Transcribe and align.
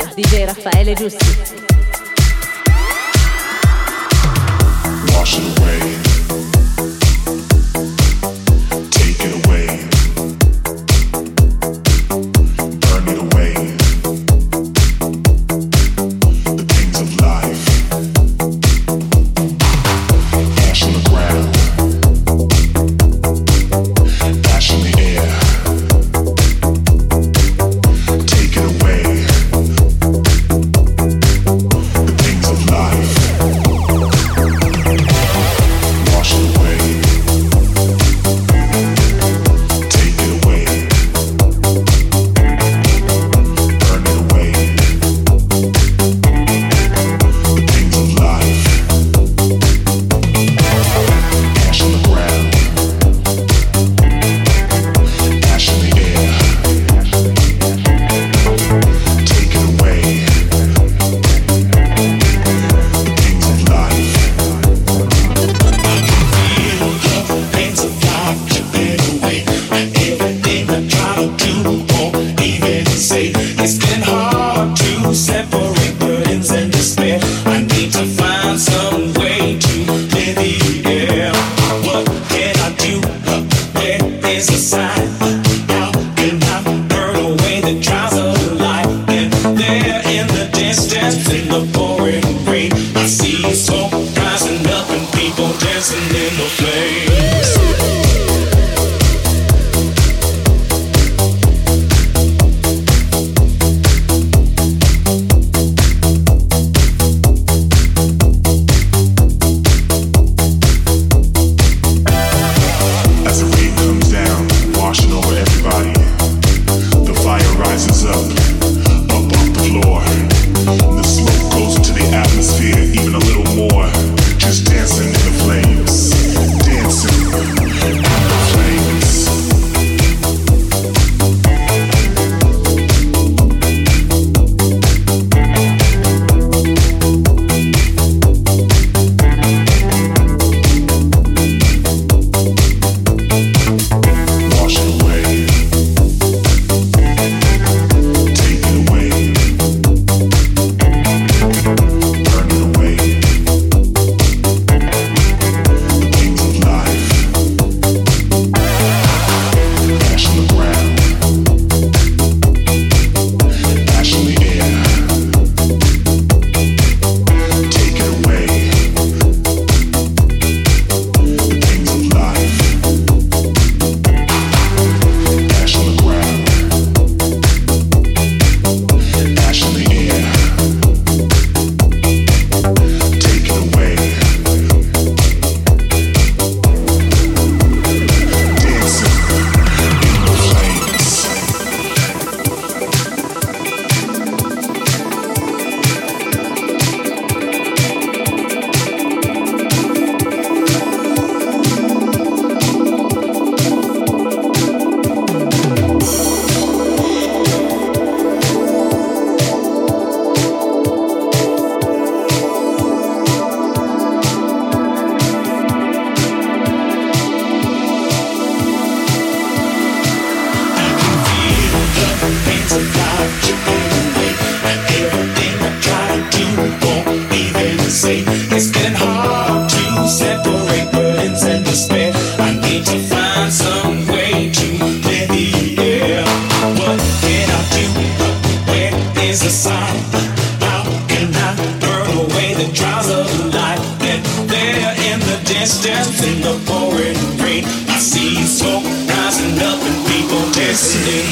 studio 0.00 0.14
DJ 0.14 0.44
Raffaele 0.46 0.94
Giusti. 0.94 1.26
Wash. 5.12 5.99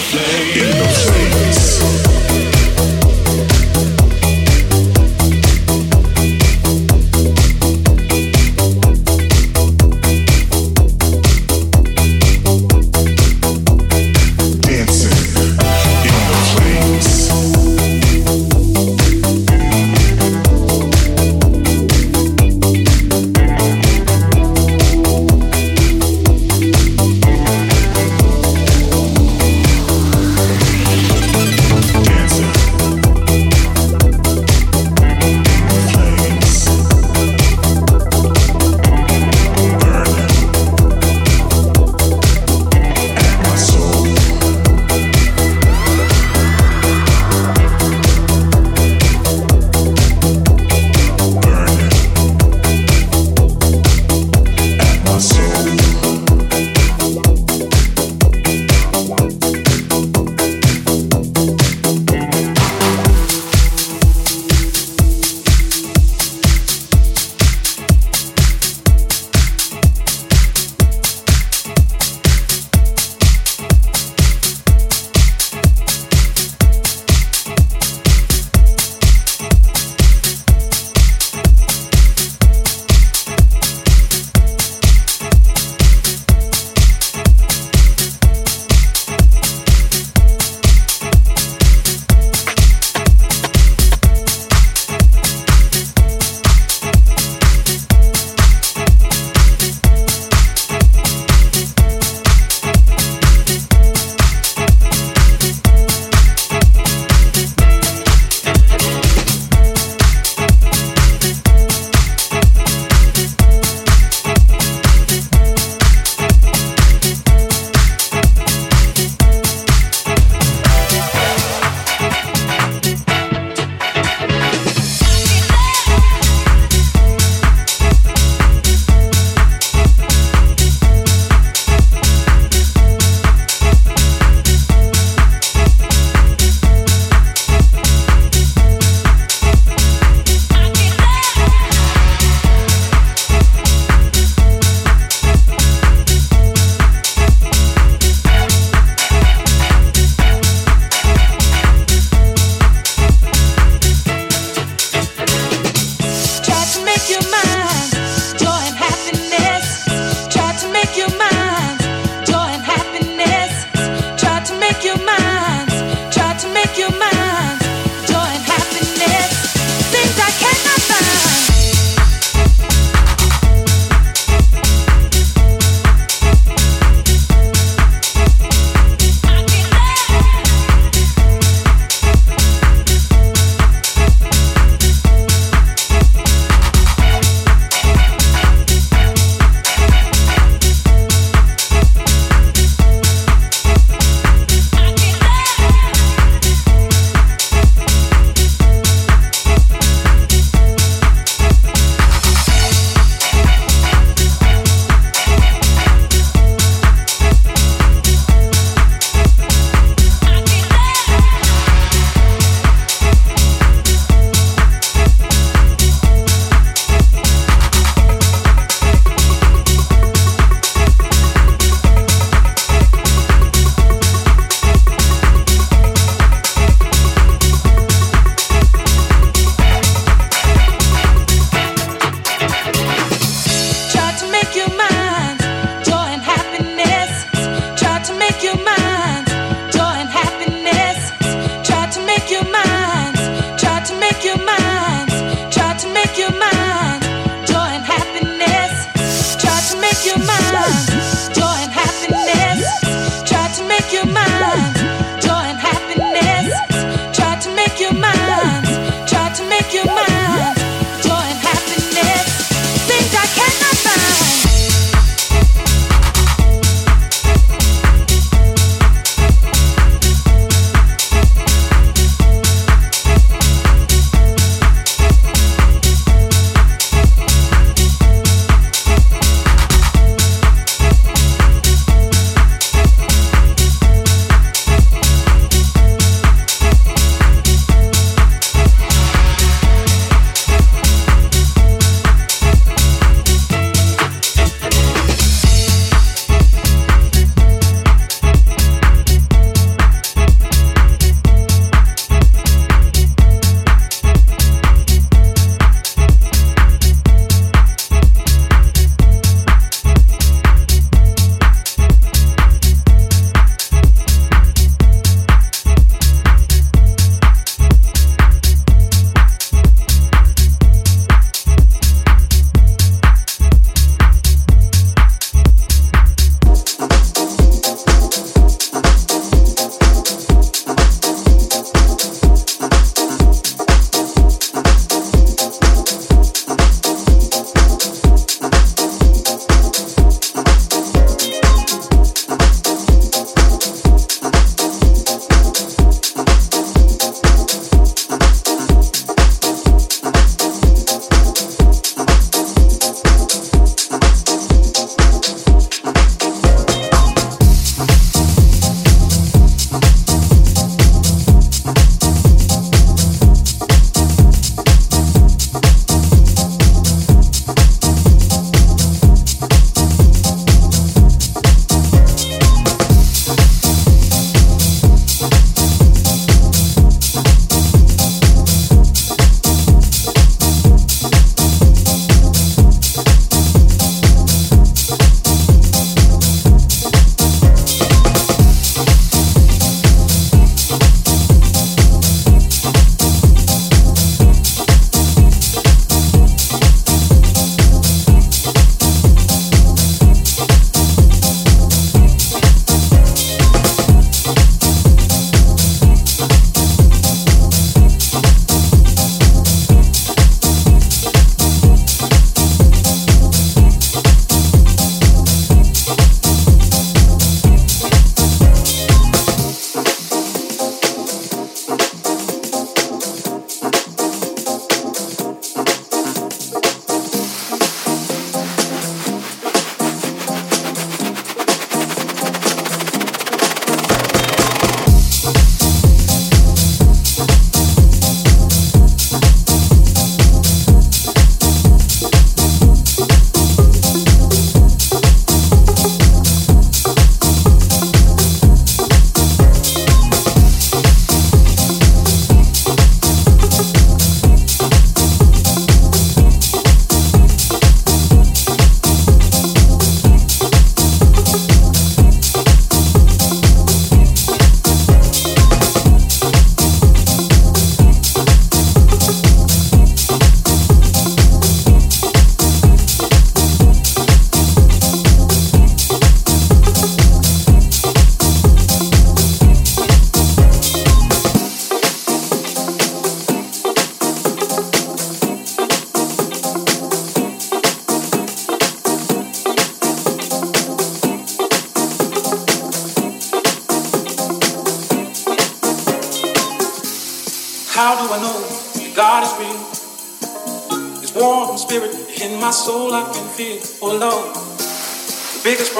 place. 0.00 0.56
In 0.56 0.70
the 0.78 0.88
face. 0.88 2.09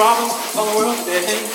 The 0.01 0.07
biggest 0.07 0.53
problem 0.53 0.65
of 0.65 0.73
the 0.73 0.77
world 0.77 0.97
today. 1.05 1.50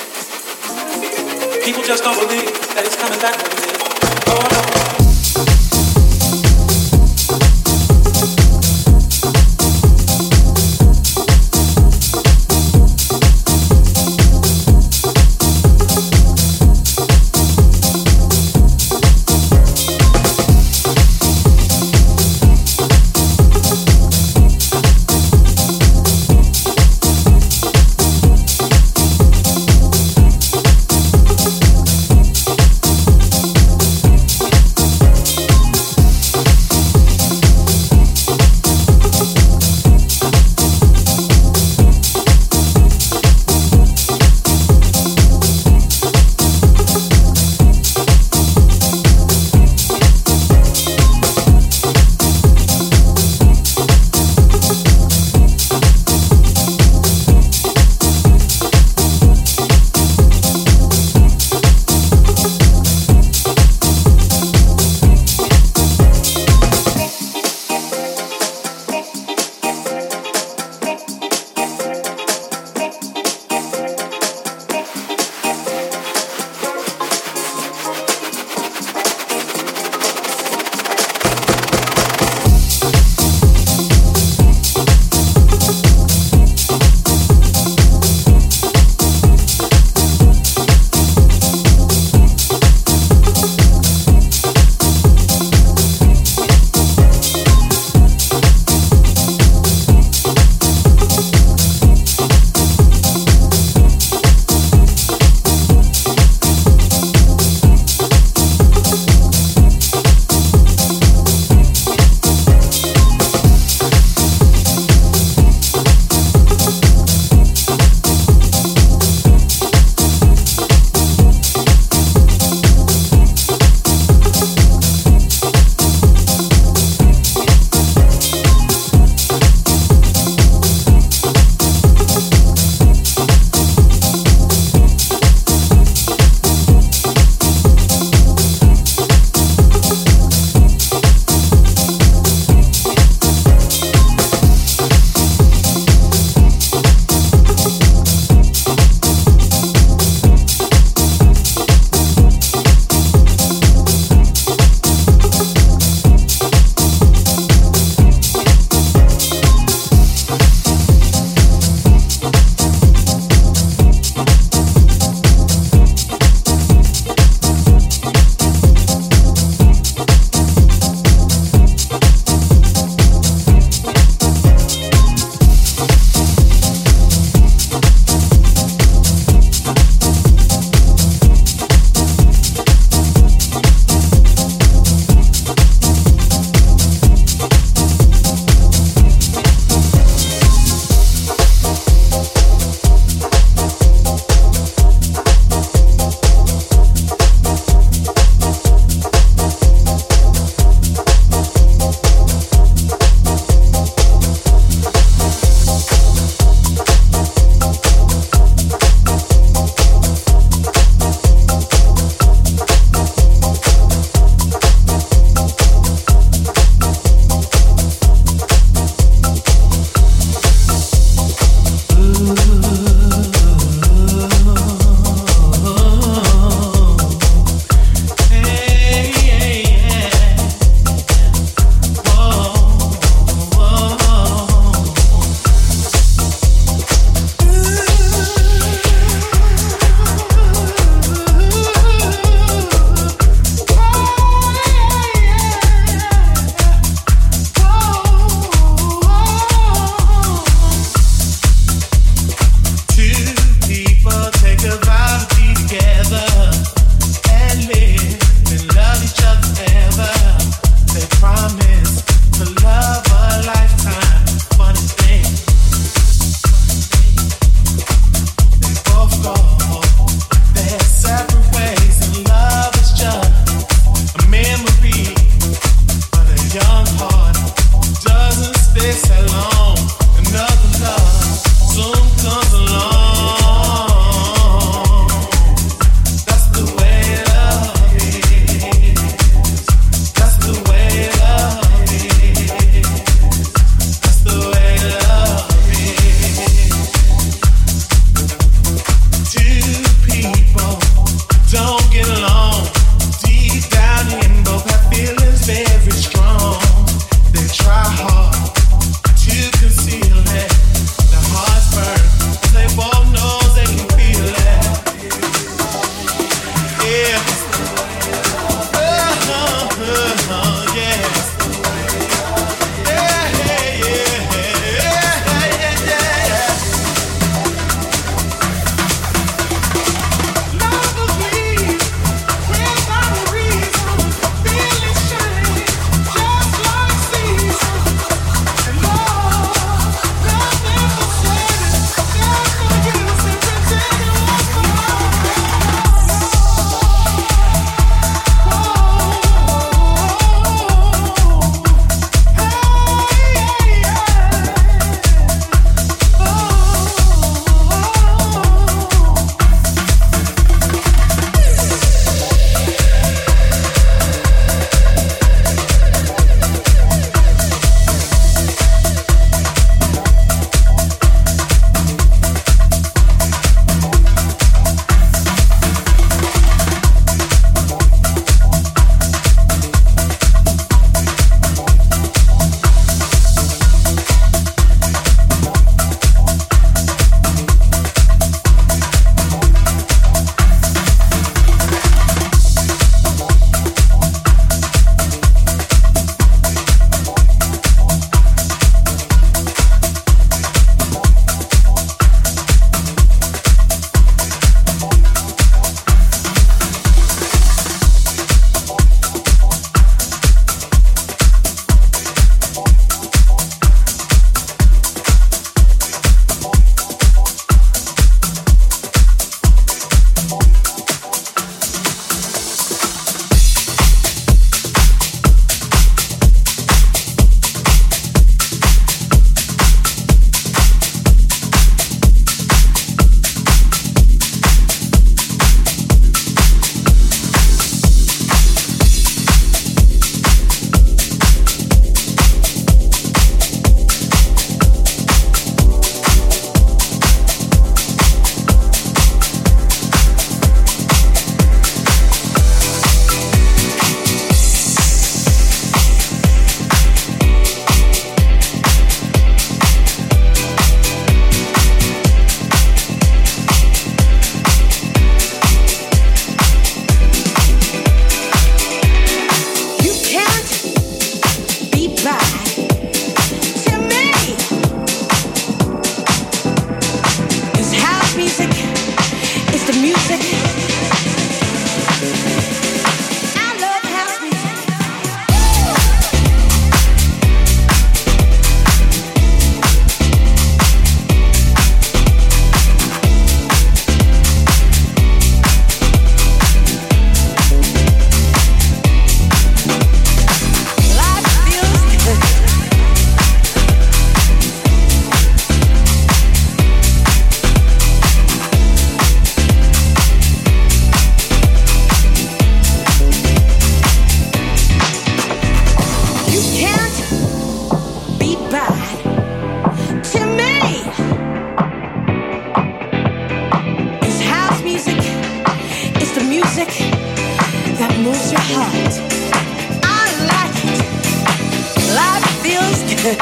The 533.07 533.12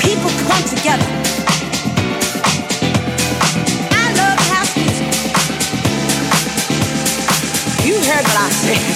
people 0.00 0.30
come 0.48 0.64
together. 0.68 1.06
I 3.92 4.12
love 4.16 4.38
house 4.50 4.76
music. 4.76 5.06
You 7.86 7.94
heard 8.02 8.24
what 8.24 8.36
I 8.36 8.50
said. 8.50 8.95